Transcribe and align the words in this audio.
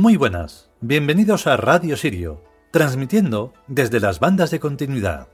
Muy 0.00 0.16
buenas, 0.16 0.70
bienvenidos 0.80 1.46
a 1.46 1.58
Radio 1.58 1.94
Sirio, 1.94 2.42
transmitiendo 2.70 3.52
desde 3.66 4.00
las 4.00 4.18
bandas 4.18 4.50
de 4.50 4.58
continuidad. 4.58 5.28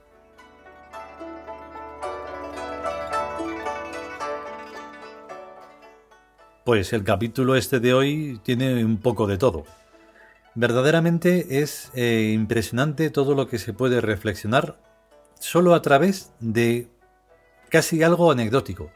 Pues 6.64 6.92
el 6.92 7.04
capítulo 7.04 7.54
este 7.54 7.78
de 7.78 7.94
hoy 7.94 8.40
tiene 8.42 8.84
un 8.84 8.96
poco 8.96 9.28
de 9.28 9.38
todo. 9.38 9.66
Verdaderamente 10.56 11.62
es 11.62 11.92
eh, 11.94 12.32
impresionante 12.34 13.10
todo 13.10 13.36
lo 13.36 13.46
que 13.46 13.60
se 13.60 13.72
puede 13.72 14.00
reflexionar 14.00 14.80
solo 15.38 15.76
a 15.76 15.82
través 15.82 16.32
de 16.40 16.88
casi 17.68 18.02
algo 18.02 18.32
anecdótico. 18.32 18.90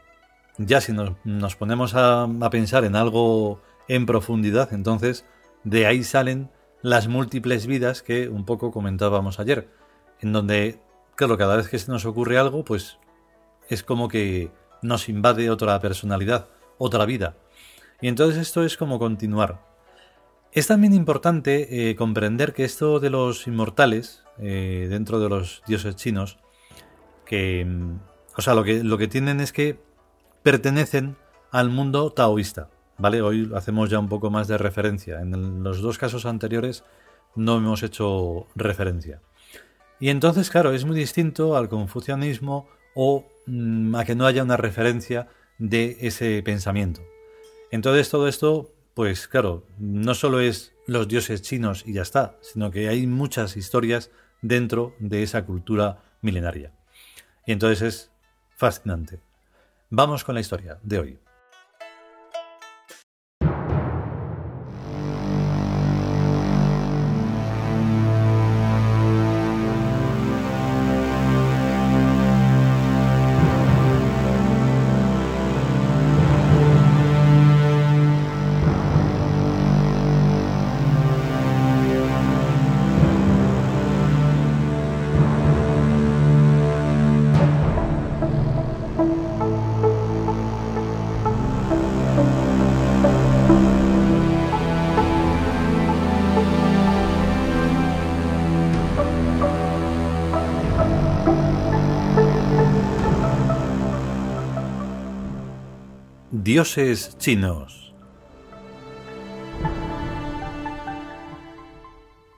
Ya 0.57 0.81
si 0.81 0.91
nos, 0.91 1.55
ponemos 1.55 1.93
a 1.95 2.27
pensar 2.51 2.83
en 2.83 2.97
algo 2.97 3.61
en 3.87 4.05
profundidad, 4.05 4.73
entonces 4.73 5.23
de 5.63 5.85
ahí 5.85 6.03
salen 6.03 6.49
las 6.81 7.07
múltiples 7.07 7.67
vidas 7.67 8.01
que 8.01 8.29
un 8.29 8.45
poco 8.45 8.71
comentábamos 8.71 9.39
ayer, 9.39 9.69
en 10.19 10.33
donde, 10.33 10.79
claro, 11.15 11.37
cada 11.37 11.55
vez 11.55 11.67
que 11.69 11.79
se 11.79 11.91
nos 11.91 12.05
ocurre 12.05 12.37
algo, 12.37 12.63
pues 12.63 12.97
es 13.69 13.83
como 13.83 14.07
que 14.07 14.51
nos 14.81 15.09
invade 15.09 15.49
otra 15.49 15.79
personalidad, 15.79 16.47
otra 16.77 17.05
vida. 17.05 17.35
Y 18.01 18.07
entonces 18.07 18.41
esto 18.41 18.63
es 18.63 18.77
como 18.77 18.99
continuar. 18.99 19.63
Es 20.51 20.67
también 20.67 20.93
importante 20.93 21.89
eh, 21.89 21.95
comprender 21.95 22.53
que 22.53 22.65
esto 22.65 22.99
de 22.99 23.09
los 23.09 23.47
inmortales, 23.47 24.23
eh, 24.39 24.87
dentro 24.89 25.19
de 25.19 25.29
los 25.29 25.61
dioses 25.67 25.95
chinos, 25.95 26.39
que, 27.25 27.63
mm, 27.63 27.99
o 28.35 28.41
sea, 28.41 28.55
lo 28.55 28.63
que, 28.63 28.83
lo 28.83 28.97
que 28.97 29.07
tienen 29.07 29.39
es 29.39 29.53
que 29.53 29.79
pertenecen 30.43 31.15
al 31.51 31.69
mundo 31.69 32.11
taoísta. 32.11 32.69
¿Vale? 33.01 33.21
Hoy 33.21 33.51
hacemos 33.55 33.89
ya 33.89 33.99
un 33.99 34.07
poco 34.07 34.29
más 34.29 34.47
de 34.47 34.57
referencia. 34.57 35.19
En 35.21 35.63
los 35.63 35.81
dos 35.81 35.97
casos 35.97 36.25
anteriores 36.25 36.83
no 37.35 37.57
hemos 37.57 37.83
hecho 37.83 38.47
referencia. 38.55 39.21
Y 39.99 40.09
entonces, 40.09 40.49
claro, 40.49 40.71
es 40.71 40.85
muy 40.85 40.95
distinto 40.95 41.57
al 41.57 41.67
confucianismo 41.67 42.67
o 42.95 43.25
mm, 43.47 43.95
a 43.95 44.05
que 44.05 44.15
no 44.15 44.25
haya 44.25 44.43
una 44.43 44.57
referencia 44.57 45.27
de 45.57 45.97
ese 46.01 46.41
pensamiento. 46.43 47.01
Entonces 47.71 48.09
todo 48.09 48.27
esto, 48.27 48.71
pues 48.93 49.27
claro, 49.27 49.63
no 49.79 50.13
solo 50.13 50.39
es 50.39 50.73
los 50.87 51.07
dioses 51.07 51.41
chinos 51.41 51.83
y 51.85 51.93
ya 51.93 52.01
está, 52.01 52.37
sino 52.41 52.71
que 52.71 52.89
hay 52.89 53.07
muchas 53.07 53.57
historias 53.57 54.11
dentro 54.41 54.93
de 54.99 55.23
esa 55.23 55.45
cultura 55.45 56.03
milenaria. 56.21 56.71
Y 57.45 57.51
entonces 57.51 57.81
es 57.81 58.11
fascinante. 58.57 59.19
Vamos 59.89 60.23
con 60.23 60.35
la 60.35 60.41
historia 60.41 60.79
de 60.83 60.99
hoy. 60.99 61.19
Dioses 106.43 107.19
chinos. 107.19 107.93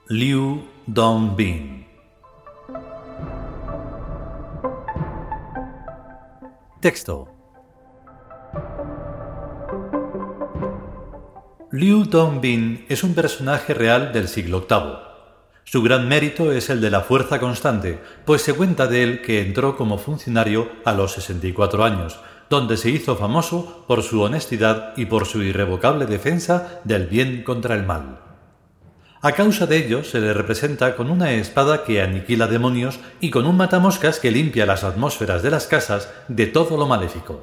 Liu 0.09 0.67
Dongbin. 0.85 1.87
Texto. 6.81 7.29
Liu 11.71 12.03
Dongbin 12.03 12.85
es 12.89 13.05
un 13.05 13.13
personaje 13.13 13.73
real 13.73 14.11
del 14.11 14.27
siglo 14.27 14.65
VIII. 14.69 15.13
Su 15.63 15.81
gran 15.81 16.09
mérito 16.09 16.51
es 16.51 16.69
el 16.69 16.81
de 16.81 16.91
la 16.91 17.01
fuerza 17.01 17.39
constante, 17.39 18.01
pues 18.25 18.41
se 18.41 18.53
cuenta 18.53 18.87
de 18.87 19.01
él 19.01 19.21
que 19.21 19.39
entró 19.39 19.77
como 19.77 19.97
funcionario 19.97 20.69
a 20.83 20.91
los 20.91 21.13
64 21.13 21.85
años, 21.85 22.19
donde 22.53 22.77
se 22.77 22.91
hizo 22.91 23.15
famoso 23.15 23.83
por 23.87 24.03
su 24.03 24.21
honestidad 24.21 24.93
y 24.95 25.07
por 25.07 25.25
su 25.25 25.41
irrevocable 25.41 26.05
defensa 26.05 26.81
del 26.83 27.07
bien 27.07 27.41
contra 27.41 27.73
el 27.73 27.83
mal. 27.83 28.19
A 29.23 29.31
causa 29.31 29.65
de 29.65 29.77
ello 29.77 30.03
se 30.03 30.19
le 30.19 30.33
representa 30.33 30.95
con 30.95 31.09
una 31.09 31.31
espada 31.31 31.83
que 31.83 32.03
aniquila 32.03 32.45
demonios 32.45 32.99
y 33.19 33.31
con 33.31 33.47
un 33.47 33.57
matamoscas 33.57 34.19
que 34.19 34.29
limpia 34.29 34.67
las 34.67 34.83
atmósferas 34.83 35.41
de 35.41 35.49
las 35.49 35.65
casas 35.65 36.11
de 36.27 36.45
todo 36.45 36.77
lo 36.77 36.85
maléfico. 36.85 37.41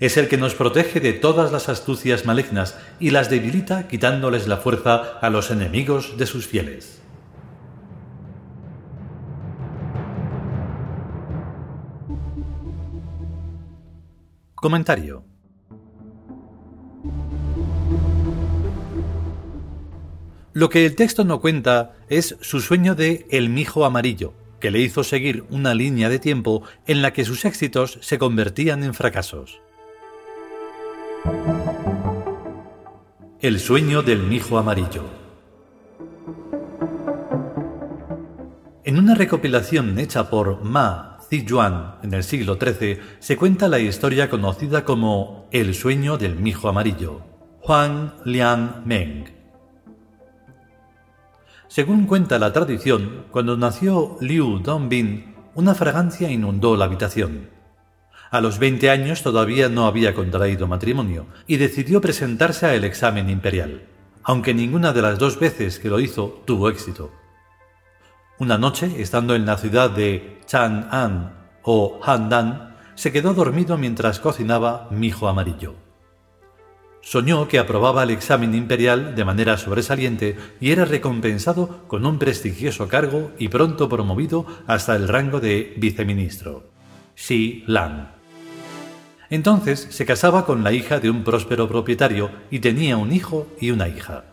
Es 0.00 0.16
el 0.16 0.26
que 0.26 0.36
nos 0.36 0.56
protege 0.56 0.98
de 0.98 1.12
todas 1.12 1.52
las 1.52 1.68
astucias 1.68 2.24
malignas 2.24 2.76
y 2.98 3.10
las 3.10 3.30
debilita 3.30 3.86
quitándoles 3.86 4.48
la 4.48 4.56
fuerza 4.56 5.20
a 5.20 5.30
los 5.30 5.52
enemigos 5.52 6.18
de 6.18 6.26
sus 6.26 6.48
fieles. 6.48 6.97
Comentario. 14.60 15.24
Lo 20.52 20.68
que 20.68 20.84
el 20.84 20.96
texto 20.96 21.22
no 21.24 21.40
cuenta 21.40 21.94
es 22.08 22.36
su 22.40 22.60
sueño 22.60 22.96
de 22.96 23.26
El 23.30 23.50
mijo 23.50 23.84
amarillo, 23.84 24.34
que 24.58 24.72
le 24.72 24.80
hizo 24.80 25.04
seguir 25.04 25.44
una 25.50 25.74
línea 25.74 26.08
de 26.08 26.18
tiempo 26.18 26.64
en 26.88 27.02
la 27.02 27.12
que 27.12 27.24
sus 27.24 27.44
éxitos 27.44 27.98
se 28.02 28.18
convertían 28.18 28.82
en 28.82 28.94
fracasos. 28.94 29.60
El 33.40 33.60
sueño 33.60 34.02
del 34.02 34.24
mijo 34.24 34.58
amarillo. 34.58 35.04
En 38.82 38.98
una 38.98 39.14
recopilación 39.14 39.96
hecha 40.00 40.28
por 40.28 40.64
Ma 40.64 41.07
Zijuan, 41.28 41.96
en 42.02 42.14
el 42.14 42.24
siglo 42.24 42.56
XIII, 42.58 43.00
se 43.18 43.36
cuenta 43.36 43.68
la 43.68 43.78
historia 43.78 44.30
conocida 44.30 44.84
como 44.84 45.46
El 45.52 45.74
sueño 45.74 46.16
del 46.16 46.36
mijo 46.36 46.70
amarillo, 46.70 47.20
Huang 47.62 48.14
Liang 48.24 48.86
Meng. 48.86 49.26
Según 51.68 52.06
cuenta 52.06 52.38
la 52.38 52.54
tradición, 52.54 53.26
cuando 53.30 53.58
nació 53.58 54.16
Liu 54.22 54.60
Dongbin, 54.60 55.34
una 55.54 55.74
fragancia 55.74 56.30
inundó 56.30 56.76
la 56.76 56.86
habitación. 56.86 57.50
A 58.30 58.40
los 58.40 58.58
20 58.58 58.88
años 58.88 59.22
todavía 59.22 59.68
no 59.68 59.86
había 59.86 60.14
contraído 60.14 60.66
matrimonio 60.66 61.26
y 61.46 61.58
decidió 61.58 62.00
presentarse 62.00 62.64
al 62.64 62.84
examen 62.84 63.28
imperial, 63.28 63.82
aunque 64.22 64.54
ninguna 64.54 64.94
de 64.94 65.02
las 65.02 65.18
dos 65.18 65.38
veces 65.38 65.78
que 65.78 65.90
lo 65.90 66.00
hizo 66.00 66.42
tuvo 66.46 66.70
éxito. 66.70 67.12
Una 68.40 68.56
noche, 68.56 69.02
estando 69.02 69.34
en 69.34 69.46
la 69.46 69.56
ciudad 69.56 69.90
de 69.90 70.38
Chang'an 70.46 71.32
o 71.64 71.98
Handan, 72.04 72.76
se 72.94 73.10
quedó 73.10 73.34
dormido 73.34 73.76
mientras 73.76 74.20
cocinaba 74.20 74.86
mijo 74.92 75.26
amarillo. 75.26 75.74
Soñó 77.00 77.48
que 77.48 77.58
aprobaba 77.58 78.04
el 78.04 78.10
examen 78.10 78.54
imperial 78.54 79.16
de 79.16 79.24
manera 79.24 79.58
sobresaliente 79.58 80.36
y 80.60 80.70
era 80.70 80.84
recompensado 80.84 81.82
con 81.88 82.06
un 82.06 82.20
prestigioso 82.20 82.86
cargo 82.86 83.32
y 83.38 83.48
pronto 83.48 83.88
promovido 83.88 84.46
hasta 84.68 84.94
el 84.94 85.08
rango 85.08 85.40
de 85.40 85.74
viceministro. 85.76 86.70
Xi 87.16 87.64
Lang. 87.66 88.06
Entonces 89.30 89.88
se 89.90 90.06
casaba 90.06 90.46
con 90.46 90.62
la 90.62 90.70
hija 90.70 91.00
de 91.00 91.10
un 91.10 91.24
próspero 91.24 91.68
propietario 91.68 92.30
y 92.52 92.60
tenía 92.60 92.98
un 92.98 93.12
hijo 93.12 93.48
y 93.60 93.72
una 93.72 93.88
hija. 93.88 94.24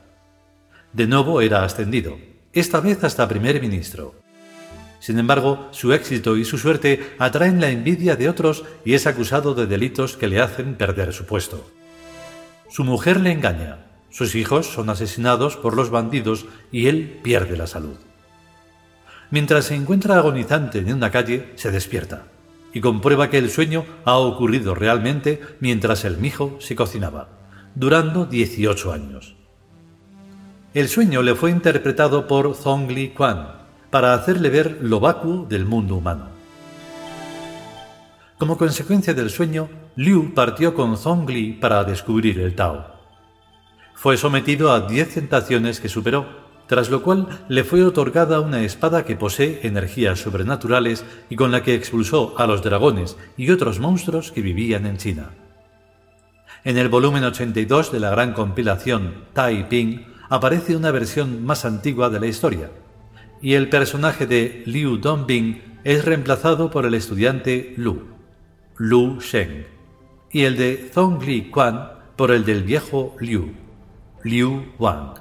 De 0.93 1.07
nuevo 1.07 1.41
era 1.41 1.63
ascendido 1.63 2.34
esta 2.55 2.79
vez 2.79 3.03
hasta 3.03 3.27
primer 3.27 3.61
ministro. 3.61 4.15
Sin 4.99 5.19
embargo, 5.19 5.67
su 5.71 5.93
éxito 5.93 6.37
y 6.37 6.45
su 6.45 6.57
suerte 6.57 7.13
atraen 7.19 7.61
la 7.61 7.69
envidia 7.69 8.15
de 8.15 8.27
otros 8.27 8.63
y 8.83 8.95
es 8.95 9.05
acusado 9.05 9.53
de 9.53 9.67
delitos 9.67 10.17
que 10.17 10.27
le 10.27 10.41
hacen 10.41 10.75
perder 10.75 11.13
su 11.13 11.25
puesto. 11.25 11.69
Su 12.69 12.83
mujer 12.83 13.19
le 13.19 13.31
engaña, 13.31 13.85
sus 14.09 14.33
hijos 14.33 14.65
son 14.67 14.89
asesinados 14.89 15.57
por 15.57 15.75
los 15.75 15.89
bandidos 15.89 16.45
y 16.71 16.87
él 16.87 17.19
pierde 17.21 17.57
la 17.57 17.67
salud. 17.67 17.97
Mientras 19.29 19.65
se 19.65 19.75
encuentra 19.75 20.17
agonizante 20.17 20.79
en 20.79 20.93
una 20.93 21.11
calle, 21.11 21.51
se 21.55 21.69
despierta 21.71 22.27
y 22.73 22.81
comprueba 22.81 23.29
que 23.29 23.37
el 23.37 23.49
sueño 23.49 23.85
ha 24.03 24.17
ocurrido 24.17 24.75
realmente 24.75 25.41
mientras 25.59 26.03
el 26.03 26.17
mijo 26.17 26.57
se 26.59 26.75
cocinaba, 26.75 27.29
durando 27.73 28.25
18 28.25 28.91
años. 28.91 29.35
El 30.75 30.89
sueño 30.89 31.21
le 31.21 31.35
fue 31.35 31.51
interpretado 31.51 32.27
por 32.27 32.53
Zhongli 32.53 33.11
Quan 33.11 33.47
para 33.89 34.13
hacerle 34.13 34.49
ver 34.49 34.79
lo 34.81 34.99
vacuo 34.99 35.45
del 35.47 35.63
mundo 35.63 35.95
humano. 35.95 36.27
Como 38.37 38.57
consecuencia 38.57 39.13
del 39.13 39.29
sueño, 39.29 39.69
Liu 39.95 40.33
partió 40.33 40.73
con 40.73 40.97
Zhongli 40.97 41.53
para 41.53 41.85
descubrir 41.85 42.41
el 42.41 42.55
Tao. 42.55 42.87
Fue 43.93 44.17
sometido 44.17 44.73
a 44.73 44.81
diez 44.81 45.13
tentaciones 45.13 45.79
que 45.79 45.87
superó, 45.87 46.25
tras 46.67 46.89
lo 46.89 47.01
cual 47.03 47.45
le 47.47 47.63
fue 47.63 47.81
otorgada 47.85 48.41
una 48.41 48.61
espada 48.61 49.05
que 49.05 49.15
posee 49.15 49.61
energías 49.63 50.19
sobrenaturales 50.19 51.05
y 51.29 51.37
con 51.37 51.53
la 51.53 51.63
que 51.63 51.73
expulsó 51.73 52.37
a 52.37 52.47
los 52.47 52.61
dragones 52.61 53.15
y 53.37 53.49
otros 53.49 53.79
monstruos 53.79 54.33
que 54.33 54.41
vivían 54.41 54.85
en 54.85 54.97
China. 54.97 55.29
En 56.65 56.77
el 56.77 56.89
volumen 56.89 57.23
82 57.23 57.93
de 57.93 58.01
la 58.01 58.09
gran 58.09 58.33
compilación 58.33 59.23
Tai 59.31 59.69
Ping 59.69 60.14
aparece 60.29 60.75
una 60.75 60.91
versión 60.91 61.45
más 61.45 61.65
antigua 61.65 62.09
de 62.09 62.19
la 62.19 62.27
historia, 62.27 62.71
y 63.41 63.53
el 63.53 63.69
personaje 63.69 64.25
de 64.25 64.63
Liu 64.65 64.97
Dongbing 64.97 65.79
es 65.83 66.05
reemplazado 66.05 66.71
por 66.71 66.85
el 66.85 66.93
estudiante 66.93 67.73
Lu, 67.77 68.07
Lu 68.77 69.19
Sheng, 69.19 69.65
y 70.31 70.43
el 70.43 70.57
de 70.57 70.89
Zhongli 70.93 71.49
Quan 71.49 71.89
por 72.15 72.31
el 72.31 72.45
del 72.45 72.63
viejo 72.63 73.15
Liu, 73.19 73.53
Liu 74.23 74.73
Wang. 74.79 75.19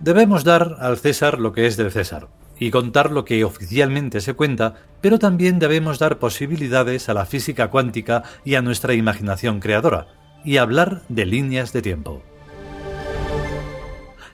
Debemos 0.00 0.44
dar 0.44 0.76
al 0.80 0.98
César 0.98 1.40
lo 1.40 1.52
que 1.52 1.66
es 1.66 1.78
del 1.78 1.90
César 1.90 2.28
y 2.58 2.70
contar 2.70 3.10
lo 3.10 3.24
que 3.24 3.44
oficialmente 3.44 4.20
se 4.20 4.34
cuenta, 4.34 4.74
pero 5.00 5.18
también 5.18 5.58
debemos 5.58 5.98
dar 5.98 6.18
posibilidades 6.18 7.08
a 7.08 7.14
la 7.14 7.26
física 7.26 7.68
cuántica 7.70 8.22
y 8.44 8.54
a 8.54 8.62
nuestra 8.62 8.94
imaginación 8.94 9.60
creadora, 9.60 10.06
y 10.44 10.58
hablar 10.58 11.02
de 11.08 11.26
líneas 11.26 11.72
de 11.72 11.82
tiempo. 11.82 12.22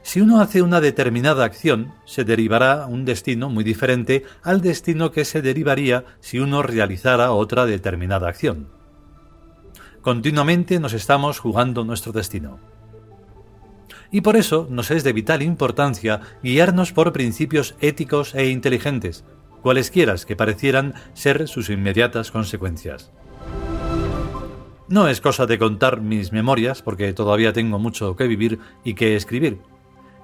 Si 0.02 0.20
uno 0.20 0.40
hace 0.40 0.62
una 0.62 0.80
determinada 0.80 1.44
acción, 1.44 1.92
se 2.04 2.24
derivará 2.24 2.86
un 2.86 3.04
destino 3.04 3.48
muy 3.48 3.64
diferente 3.64 4.24
al 4.42 4.60
destino 4.60 5.12
que 5.12 5.24
se 5.24 5.42
derivaría 5.42 6.04
si 6.20 6.38
uno 6.38 6.62
realizara 6.62 7.32
otra 7.32 7.66
determinada 7.66 8.28
acción. 8.28 8.68
Continuamente 10.02 10.80
nos 10.80 10.94
estamos 10.94 11.38
jugando 11.38 11.84
nuestro 11.84 12.12
destino 12.12 12.58
y 14.10 14.22
por 14.22 14.36
eso 14.36 14.66
nos 14.70 14.90
es 14.90 15.04
de 15.04 15.12
vital 15.12 15.42
importancia 15.42 16.20
guiarnos 16.42 16.92
por 16.92 17.12
principios 17.12 17.74
éticos 17.80 18.34
e 18.34 18.48
inteligentes, 18.48 19.24
cualesquieras 19.62 20.26
que 20.26 20.36
parecieran 20.36 20.94
ser 21.14 21.48
sus 21.48 21.70
inmediatas 21.70 22.30
consecuencias. 22.30 23.12
No 24.88 25.06
es 25.06 25.20
cosa 25.20 25.46
de 25.46 25.58
contar 25.58 26.00
mis 26.00 26.32
memorias, 26.32 26.82
porque 26.82 27.12
todavía 27.12 27.52
tengo 27.52 27.78
mucho 27.78 28.16
que 28.16 28.26
vivir 28.26 28.58
y 28.82 28.94
que 28.94 29.14
escribir. 29.14 29.58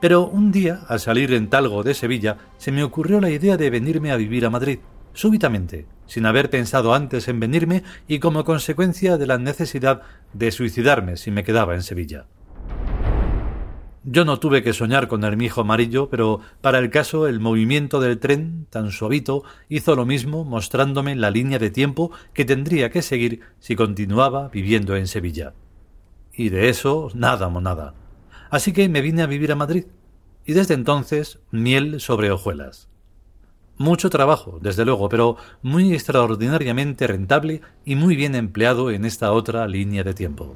Pero 0.01 0.27
un 0.27 0.51
día, 0.51 0.81
al 0.89 0.99
salir 0.99 1.33
en 1.33 1.49
Talgo 1.49 1.85
de 1.85 1.95
Sevilla, 1.95 2.37
se 2.59 2.73
me 2.73 2.83
ocurrió 2.83 3.21
la 3.21 3.31
idea 3.31 3.57
de 3.57 3.71
venirme 3.71 4.11
a 4.11 4.17
vivir 4.17 4.45
a 4.45 4.51
Madrid, 4.51 4.81
súbitamente, 5.13 5.87
sin 6.07 6.27
haber 6.27 6.51
pensado 6.51 6.95
antes 6.95 7.29
en 7.29 7.39
venirme 7.39 7.85
y 8.09 8.19
como 8.19 8.45
consecuencia 8.45 9.17
de 9.17 9.27
la 9.27 9.39
necesidad 9.39 10.03
de 10.33 10.51
suicidarme 10.51 11.17
si 11.17 11.31
me 11.31 11.45
quedaba 11.45 11.75
en 11.75 11.83
Sevilla. 11.83 12.27
Yo 14.09 14.25
no 14.25 14.39
tuve 14.39 14.63
que 14.63 14.73
soñar 14.73 15.09
con 15.09 15.25
el 15.25 15.37
mijo 15.37 15.63
amarillo, 15.63 16.09
pero 16.09 16.39
para 16.61 16.79
el 16.79 16.91
caso 16.91 17.27
el 17.27 17.41
movimiento 17.41 17.99
del 17.99 18.21
tren, 18.21 18.69
tan 18.71 18.93
suavito, 18.93 19.43
hizo 19.69 19.97
lo 19.97 20.07
mismo 20.07 20.45
mostrándome 20.45 21.17
la 21.17 21.33
línea 21.33 21.59
de 21.59 21.71
tiempo 21.71 22.13
que 22.33 22.45
tendría 22.45 22.91
que 22.91 23.03
seguir 23.03 23.41
si 23.59 23.75
continuaba 23.75 24.49
viviendo 24.49 24.95
en 24.95 25.09
Sevilla. 25.09 25.55
Y 26.33 26.51
de 26.51 26.69
eso 26.69 27.11
nada 27.15 27.49
monada. 27.49 27.95
Así 28.49 28.73
que 28.73 28.89
me 28.89 29.01
vine 29.01 29.23
a 29.23 29.27
vivir 29.27 29.51
a 29.51 29.57
Madrid. 29.57 29.87
Y 30.45 30.53
desde 30.53 30.75
entonces 30.75 31.41
miel 31.51 32.01
sobre 32.01 32.31
hojuelas. 32.31 32.89
Mucho 33.77 34.09
trabajo, 34.09 34.61
desde 34.63 34.85
luego, 34.85 35.09
pero 35.09 35.37
muy 35.63 35.93
extraordinariamente 35.93 37.09
rentable 37.09 37.61
y 37.85 37.97
muy 37.97 38.15
bien 38.15 38.37
empleado 38.37 38.93
en 38.93 39.05
esta 39.05 39.33
otra 39.33 39.67
línea 39.67 40.05
de 40.05 40.15
tiempo. 40.15 40.55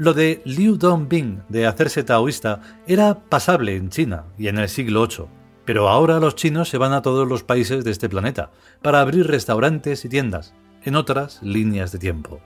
Lo 0.00 0.14
de 0.14 0.40
Liu 0.46 0.78
Dongbing 0.78 1.42
de 1.50 1.66
hacerse 1.66 2.02
taoísta 2.02 2.62
era 2.86 3.20
pasable 3.28 3.76
en 3.76 3.90
China 3.90 4.24
y 4.38 4.48
en 4.48 4.56
el 4.56 4.70
siglo 4.70 5.06
VIII, 5.06 5.26
pero 5.66 5.90
ahora 5.90 6.18
los 6.18 6.36
chinos 6.36 6.70
se 6.70 6.78
van 6.78 6.94
a 6.94 7.02
todos 7.02 7.28
los 7.28 7.42
países 7.42 7.84
de 7.84 7.90
este 7.90 8.08
planeta 8.08 8.50
para 8.80 9.02
abrir 9.02 9.26
restaurantes 9.26 10.06
y 10.06 10.08
tiendas, 10.08 10.54
en 10.84 10.96
otras 10.96 11.42
líneas 11.42 11.92
de 11.92 11.98
tiempo. 11.98 12.40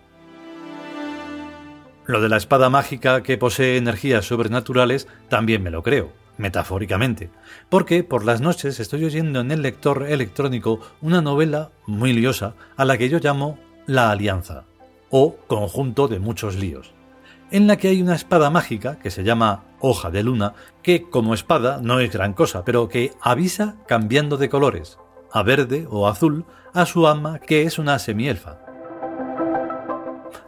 Lo 2.06 2.20
de 2.20 2.28
la 2.28 2.38
espada 2.38 2.70
mágica 2.70 3.22
que 3.22 3.38
posee 3.38 3.76
energías 3.76 4.24
sobrenaturales 4.24 5.06
también 5.28 5.62
me 5.62 5.70
lo 5.70 5.84
creo, 5.84 6.10
metafóricamente, 6.38 7.30
porque 7.68 8.02
por 8.02 8.24
las 8.24 8.40
noches 8.40 8.80
estoy 8.80 9.04
oyendo 9.04 9.38
en 9.38 9.52
el 9.52 9.62
lector 9.62 10.06
electrónico 10.08 10.80
una 11.00 11.22
novela 11.22 11.70
muy 11.86 12.14
liosa 12.14 12.56
a 12.76 12.84
la 12.84 12.98
que 12.98 13.08
yo 13.08 13.20
llamo 13.20 13.60
La 13.86 14.10
Alianza, 14.10 14.64
o 15.08 15.36
conjunto 15.46 16.08
de 16.08 16.18
muchos 16.18 16.56
líos 16.56 16.93
en 17.54 17.68
la 17.68 17.76
que 17.76 17.86
hay 17.86 18.02
una 18.02 18.16
espada 18.16 18.50
mágica 18.50 18.98
que 18.98 19.12
se 19.12 19.22
llama 19.22 19.62
hoja 19.78 20.10
de 20.10 20.24
luna, 20.24 20.54
que 20.82 21.08
como 21.08 21.34
espada 21.34 21.78
no 21.80 22.00
es 22.00 22.10
gran 22.10 22.32
cosa, 22.32 22.64
pero 22.64 22.88
que 22.88 23.12
avisa 23.20 23.76
cambiando 23.86 24.36
de 24.36 24.48
colores, 24.48 24.98
a 25.30 25.44
verde 25.44 25.86
o 25.88 26.08
azul, 26.08 26.46
a 26.72 26.84
su 26.84 27.06
ama 27.06 27.38
que 27.38 27.62
es 27.62 27.78
una 27.78 28.00
semielfa. 28.00 28.58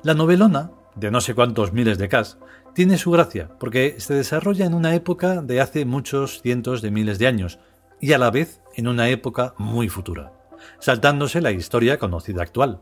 La 0.03 0.15
novelona, 0.15 0.73
de 0.97 1.13
no 1.13 1.21
sé 1.21 1.37
cuántos 1.37 1.73
miles 1.73 1.97
de 1.97 2.09
Ks, 2.09 2.39
tiene 2.75 2.99
su 2.99 3.13
gracia, 3.13 3.51
porque 3.61 3.95
se 3.99 4.15
desarrolla 4.15 4.67
en 4.67 4.75
una 4.75 4.93
época 4.97 5.43
de 5.43 5.61
hace 5.61 5.85
muchos 5.85 6.43
cientos 6.43 6.83
de 6.83 6.91
miles 6.91 7.21
de 7.21 7.29
años, 7.29 7.61
y 8.01 8.15
a 8.15 8.19
la 8.19 8.33
vez 8.33 8.63
en 8.75 8.89
una 8.89 9.11
época 9.11 9.55
muy 9.59 9.89
futura, 9.89 10.33
saltándose 10.81 11.41
la 11.41 11.53
historia 11.53 12.01
conocida 12.01 12.43
actual. 12.43 12.81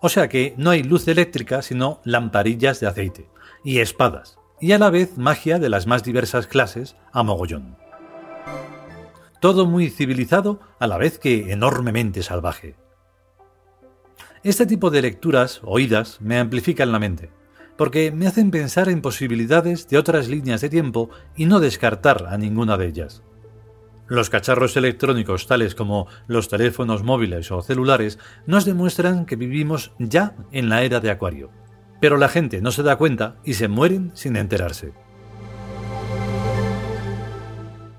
O 0.00 0.08
sea 0.08 0.28
que 0.28 0.54
no 0.56 0.70
hay 0.70 0.82
luz 0.82 1.06
eléctrica, 1.08 1.62
sino 1.62 2.00
lamparillas 2.04 2.80
de 2.80 2.86
aceite, 2.86 3.28
y 3.62 3.80
espadas, 3.80 4.38
y 4.60 4.72
a 4.72 4.78
la 4.78 4.90
vez 4.90 5.18
magia 5.18 5.58
de 5.58 5.68
las 5.68 5.86
más 5.86 6.02
diversas 6.02 6.46
clases 6.46 6.96
a 7.12 7.22
mogollón. 7.22 7.76
Todo 9.40 9.66
muy 9.66 9.90
civilizado 9.90 10.60
a 10.78 10.86
la 10.86 10.98
vez 10.98 11.18
que 11.18 11.52
enormemente 11.52 12.22
salvaje. 12.22 12.76
Este 14.42 14.64
tipo 14.64 14.90
de 14.90 15.02
lecturas 15.02 15.60
oídas 15.64 16.18
me 16.20 16.38
amplifican 16.38 16.92
la 16.92 16.98
mente, 16.98 17.30
porque 17.76 18.10
me 18.10 18.26
hacen 18.26 18.50
pensar 18.50 18.88
en 18.88 19.02
posibilidades 19.02 19.86
de 19.88 19.98
otras 19.98 20.28
líneas 20.28 20.62
de 20.62 20.70
tiempo 20.70 21.10
y 21.36 21.44
no 21.44 21.60
descartar 21.60 22.26
a 22.28 22.38
ninguna 22.38 22.78
de 22.78 22.86
ellas. 22.86 23.22
Los 24.10 24.28
cacharros 24.28 24.76
electrónicos 24.76 25.46
tales 25.46 25.76
como 25.76 26.08
los 26.26 26.48
teléfonos 26.48 27.04
móviles 27.04 27.52
o 27.52 27.62
celulares 27.62 28.18
nos 28.44 28.64
demuestran 28.64 29.24
que 29.24 29.36
vivimos 29.36 29.92
ya 30.00 30.34
en 30.50 30.68
la 30.68 30.82
era 30.82 30.98
de 30.98 31.12
Acuario, 31.12 31.52
pero 32.00 32.16
la 32.16 32.28
gente 32.28 32.60
no 32.60 32.72
se 32.72 32.82
da 32.82 32.96
cuenta 32.96 33.36
y 33.44 33.54
se 33.54 33.68
mueren 33.68 34.10
sin 34.14 34.34
enterarse. 34.34 34.92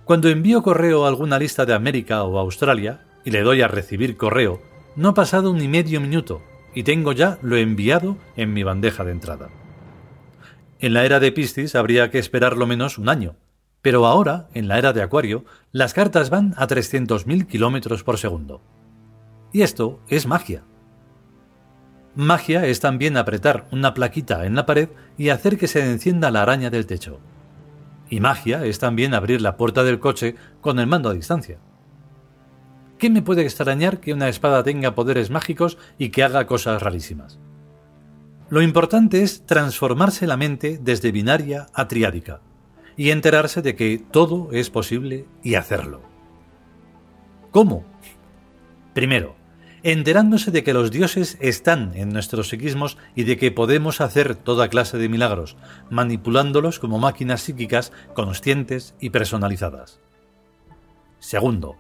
Cuando 0.04 0.28
envío 0.28 0.62
correo 0.62 1.06
a 1.06 1.08
alguna 1.08 1.40
lista 1.40 1.66
de 1.66 1.74
América 1.74 2.24
o 2.24 2.38
Australia 2.40 3.06
y 3.24 3.32
le 3.32 3.42
doy 3.42 3.62
a 3.62 3.70
recibir 3.70 4.18
correo, 4.18 4.62
no 4.98 5.08
ha 5.08 5.14
pasado 5.14 5.54
ni 5.54 5.70
medio 5.70 6.02
minuto 6.02 6.42
y 6.76 6.84
tengo 6.84 7.14
ya 7.14 7.40
lo 7.42 7.56
enviado 7.56 8.18
en 8.36 8.52
mi 8.52 8.64
bandeja 8.64 9.06
de 9.06 9.14
entrada. 9.14 9.48
En 10.80 10.94
la 10.94 11.06
era 11.06 11.22
de 11.22 11.32
Piscis 11.32 11.74
habría 11.74 12.12
que 12.12 12.20
esperar 12.20 12.58
lo 12.58 12.68
menos 12.68 12.98
un 12.98 13.08
año, 13.08 13.38
pero 13.82 14.06
ahora, 14.06 14.48
en 14.54 14.68
la 14.68 14.78
era 14.78 14.94
de 14.94 15.02
Acuario, 15.02 15.44
las 15.72 15.94
cartas 15.94 16.30
van 16.30 16.54
a 16.58 16.68
300.000 16.68 17.48
kilómetros 17.48 18.04
por 18.04 18.18
segundo. 18.18 18.62
Y 19.52 19.64
esto 19.64 20.00
es 20.08 20.28
magia. 20.28 20.64
Magia 22.14 22.66
es 22.66 22.80
también 22.80 23.18
apretar 23.18 23.68
una 23.72 23.94
plaquita 23.94 24.46
en 24.46 24.56
la 24.56 24.66
pared 24.66 24.90
y 25.18 25.30
hacer 25.30 25.58
que 25.58 25.68
se 25.68 25.90
encienda 25.90 26.30
la 26.30 26.44
araña 26.44 26.70
del 26.70 26.86
techo. 26.86 27.20
Y 28.10 28.20
magia 28.20 28.66
es 28.66 28.80
también 28.80 29.14
abrir 29.14 29.42
la 29.42 29.58
puerta 29.58 29.84
del 29.84 30.00
coche 30.00 30.36
con 30.60 30.78
el 30.80 30.88
mando 30.88 31.10
a 31.10 31.14
distancia. 31.14 31.60
¿Qué 33.00 33.10
me 33.10 33.24
puede 33.24 33.42
extrañar 33.44 34.00
que 34.00 34.14
una 34.14 34.30
espada 34.30 34.64
tenga 34.64 34.94
poderes 34.94 35.32
mágicos 35.32 35.80
y 35.98 36.10
que 36.10 36.24
haga 36.24 36.46
cosas 36.46 36.84
rarísimas? 36.84 37.40
Lo 38.50 38.62
importante 38.62 39.24
es 39.24 39.46
transformarse 39.46 40.28
la 40.28 40.38
mente 40.38 40.78
desde 40.80 41.12
binaria 41.12 41.68
a 41.74 41.88
triádica 41.88 42.42
y 43.02 43.10
enterarse 43.10 43.64
de 43.64 43.76
que 43.76 43.98
todo 43.98 44.50
es 44.52 44.70
posible 44.70 45.26
y 45.42 45.56
hacerlo. 45.56 46.02
¿Cómo? 47.50 47.84
Primero, 48.94 49.36
enterándose 49.82 50.52
de 50.52 50.64
que 50.64 50.76
los 50.76 50.92
dioses 50.92 51.36
están 51.42 51.94
en 51.96 52.10
nuestros 52.10 52.50
psiquismos 52.50 53.00
y 53.16 53.24
de 53.24 53.38
que 53.38 53.50
podemos 53.50 54.02
hacer 54.02 54.36
toda 54.36 54.68
clase 54.68 55.00
de 55.00 55.10
milagros, 55.10 55.58
manipulándolos 55.90 56.78
como 56.78 57.00
máquinas 57.00 57.42
psíquicas 57.42 57.92
conscientes 58.14 58.94
y 59.00 59.10
personalizadas. 59.10 60.00
Segundo, 61.18 61.78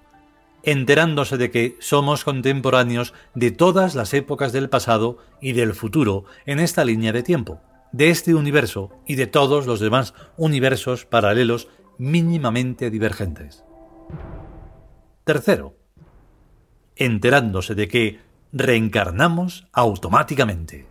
enterándose 0.63 1.37
de 1.37 1.51
que 1.51 1.77
somos 1.81 2.23
contemporáneos 2.23 3.13
de 3.35 3.51
todas 3.51 3.93
las 3.93 4.15
épocas 4.15 4.53
del 4.53 4.69
pasado 4.69 5.19
y 5.39 5.51
del 5.51 5.75
futuro 5.75 6.25
en 6.47 6.59
esta 6.59 6.83
línea 6.83 7.11
de 7.11 7.21
tiempo, 7.21 7.61
de 7.91 8.09
este 8.09 8.33
universo 8.35 8.89
y 9.05 9.15
de 9.15 9.27
todos 9.27 9.65
los 9.65 9.79
demás 9.79 10.13
universos 10.37 11.05
paralelos 11.05 11.67
mínimamente 11.97 12.89
divergentes. 12.89 13.63
Tercero, 15.23 15.75
enterándose 16.95 17.75
de 17.75 17.87
que 17.87 18.19
reencarnamos 18.51 19.67
automáticamente. 19.71 20.90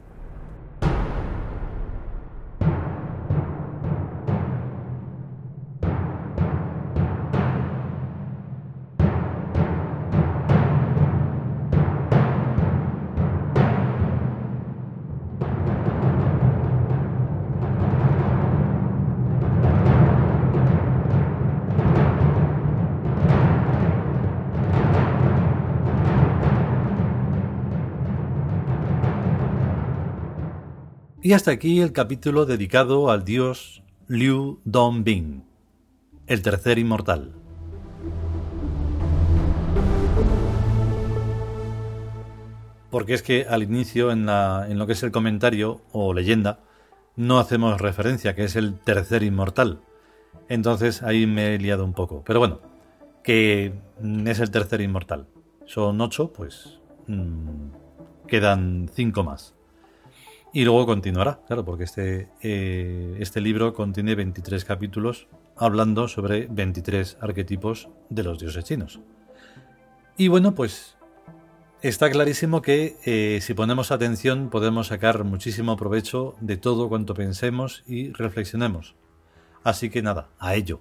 Y 31.23 31.35
hasta 31.35 31.51
aquí 31.51 31.83
el 31.83 31.93
capítulo 31.93 32.47
dedicado 32.47 33.11
al 33.11 33.25
dios 33.25 33.83
Liu 34.09 34.59
Dongbing, 34.65 35.45
el 36.27 36.41
tercer 36.41 36.79
inmortal. 36.79 37.35
Porque 42.91 43.13
es 43.13 43.23
que 43.23 43.45
al 43.47 43.63
inicio, 43.63 44.11
en, 44.11 44.25
lo 44.25 44.87
que 44.87 44.95
es 44.95 45.03
el 45.03 45.13
comentario 45.13 45.83
o 45.93 46.15
leyenda, 46.15 46.61
no 47.17 47.39
hacemos 47.39 47.79
referencia, 47.79 48.35
que 48.35 48.45
es 48.45 48.57
el 48.57 48.81
tercer 48.81 49.23
inmortal. 49.23 49.83
Entonces 50.49 51.03
ahí 51.03 51.27
me 51.27 51.55
he 51.55 51.59
liado 51.59 51.85
un 51.85 51.93
poco. 51.93 52.23
Pero 52.25 52.39
bueno, 52.39 52.61
que 53.23 53.75
es 54.25 54.41
el 54.41 54.51
tercer 54.51 54.81
inmortal. 54.81 55.27
Son 55.67 56.01
ocho, 56.01 56.33
pues 56.33 56.81
mm, 57.09 58.27
quedan 58.27 58.89
cinco 58.95 59.23
más. 59.23 59.55
Y 60.53 60.65
luego 60.65 60.85
continuará, 60.85 61.41
claro, 61.47 61.65
porque 61.65 61.85
este, 61.85 62.29
eh, 62.43 63.17
este 63.21 63.41
libro 63.41 63.73
contiene 63.73 64.17
23 64.17 64.65
capítulos 64.65 65.29
hablando 65.57 66.09
sobre 66.09 66.49
23 66.51 67.19
arquetipos 67.21 67.89
de 68.09 68.25
los 68.25 68.39
dioses 68.41 68.65
chinos. 68.65 69.01
Y 70.17 70.29
bueno, 70.29 70.55
pues 70.55 70.97
está 71.83 72.11
clarísimo 72.11 72.63
que 72.63 72.97
eh, 73.05 73.39
si 73.43 73.55
ponemos 73.55 73.93
atención 73.93 74.51
podemos 74.51 74.89
sacar 74.89 75.23
muchísimo 75.23 75.77
provecho 75.77 76.35
de 76.41 76.57
todo 76.57 76.89
cuanto 76.89 77.15
pensemos 77.15 77.85
y 77.87 78.13
reflexionemos. 78.13 78.97
Así 79.63 79.89
que 79.89 80.03
nada, 80.03 80.31
a 80.39 80.57
ello. 80.57 80.81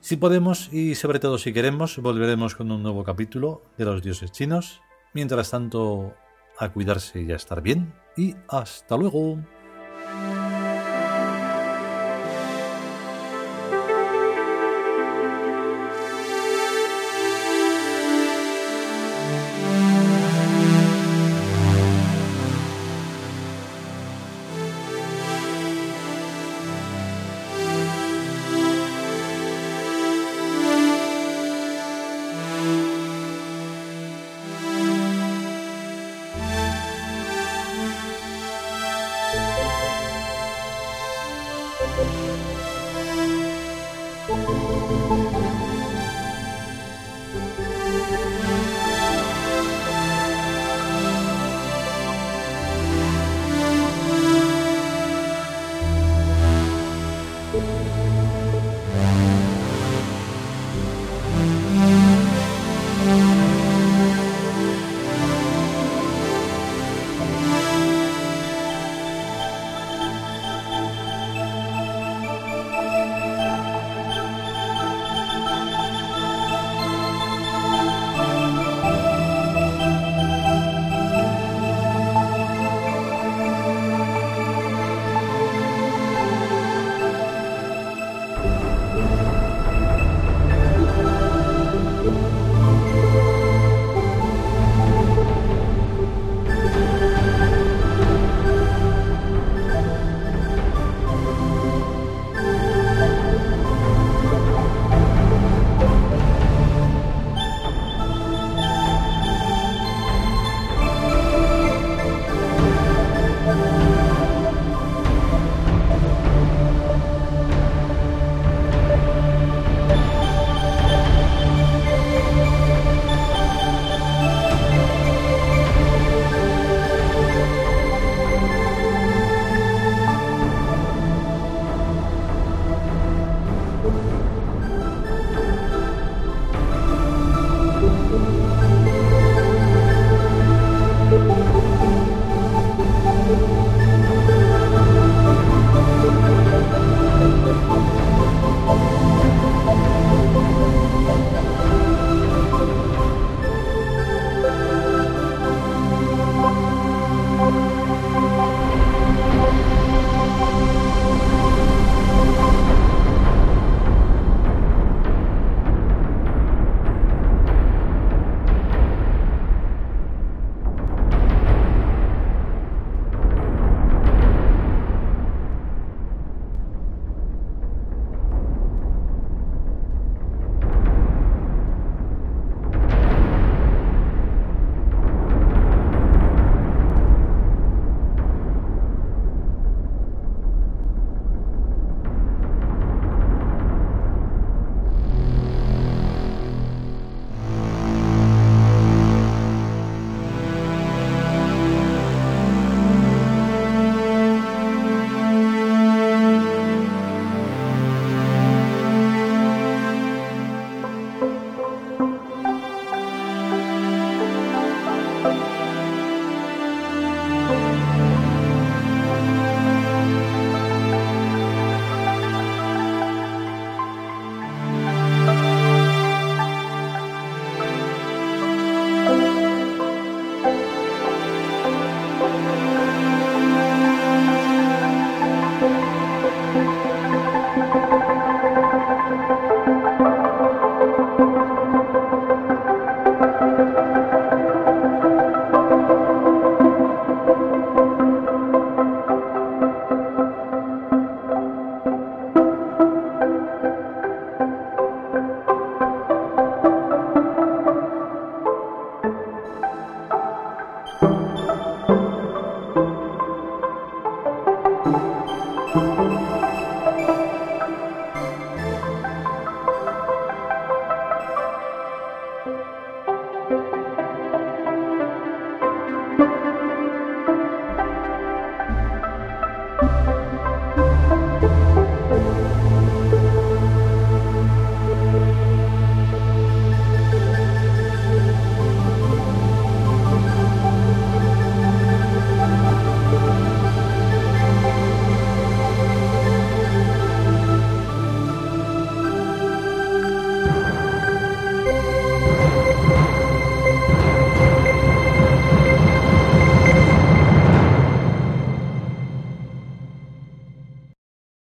Si 0.00 0.16
podemos 0.16 0.72
y 0.72 0.94
sobre 0.94 1.20
todo 1.20 1.38
si 1.38 1.52
queremos, 1.52 1.98
volveremos 1.98 2.54
con 2.54 2.70
un 2.70 2.82
nuevo 2.82 3.04
capítulo 3.04 3.62
de 3.76 3.84
los 3.84 4.02
dioses 4.02 4.32
chinos. 4.32 4.80
Mientras 5.14 5.50
tanto, 5.50 6.14
a 6.58 6.68
cuidarse 6.70 7.22
y 7.22 7.32
a 7.32 7.36
estar 7.36 7.62
bien 7.62 7.92
y 8.16 8.34
hasta 8.48 8.96
luego. 8.96 9.38